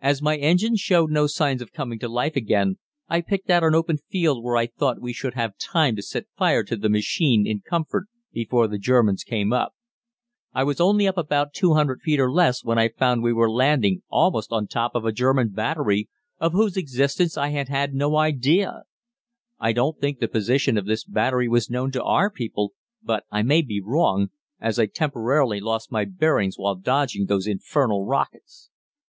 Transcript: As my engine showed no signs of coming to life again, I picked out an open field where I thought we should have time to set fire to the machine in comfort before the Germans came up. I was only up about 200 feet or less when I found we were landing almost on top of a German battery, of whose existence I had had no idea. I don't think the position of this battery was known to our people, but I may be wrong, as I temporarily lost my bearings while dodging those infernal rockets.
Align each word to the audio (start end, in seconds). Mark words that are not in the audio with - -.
As 0.00 0.22
my 0.22 0.38
engine 0.38 0.76
showed 0.76 1.10
no 1.10 1.26
signs 1.26 1.60
of 1.60 1.74
coming 1.74 1.98
to 1.98 2.08
life 2.08 2.36
again, 2.36 2.78
I 3.06 3.20
picked 3.20 3.50
out 3.50 3.62
an 3.62 3.74
open 3.74 3.98
field 3.98 4.42
where 4.42 4.56
I 4.56 4.66
thought 4.66 4.98
we 4.98 5.12
should 5.12 5.34
have 5.34 5.58
time 5.58 5.94
to 5.96 6.00
set 6.02 6.24
fire 6.38 6.62
to 6.62 6.74
the 6.74 6.88
machine 6.88 7.46
in 7.46 7.60
comfort 7.60 8.06
before 8.32 8.66
the 8.66 8.78
Germans 8.78 9.24
came 9.24 9.52
up. 9.52 9.74
I 10.54 10.64
was 10.64 10.80
only 10.80 11.06
up 11.06 11.18
about 11.18 11.52
200 11.52 12.00
feet 12.00 12.18
or 12.18 12.32
less 12.32 12.64
when 12.64 12.78
I 12.78 12.88
found 12.88 13.22
we 13.22 13.34
were 13.34 13.50
landing 13.50 14.00
almost 14.08 14.52
on 14.54 14.68
top 14.68 14.94
of 14.94 15.04
a 15.04 15.12
German 15.12 15.50
battery, 15.50 16.08
of 16.40 16.52
whose 16.52 16.78
existence 16.78 17.36
I 17.36 17.48
had 17.50 17.68
had 17.68 17.92
no 17.92 18.16
idea. 18.16 18.84
I 19.60 19.74
don't 19.74 20.00
think 20.00 20.18
the 20.18 20.28
position 20.28 20.78
of 20.78 20.86
this 20.86 21.04
battery 21.04 21.46
was 21.46 21.68
known 21.68 21.90
to 21.90 22.02
our 22.02 22.30
people, 22.30 22.72
but 23.02 23.24
I 23.30 23.42
may 23.42 23.60
be 23.60 23.82
wrong, 23.84 24.30
as 24.58 24.78
I 24.78 24.86
temporarily 24.86 25.60
lost 25.60 25.92
my 25.92 26.06
bearings 26.06 26.56
while 26.56 26.74
dodging 26.74 27.26
those 27.26 27.46
infernal 27.46 28.06
rockets. 28.06 28.70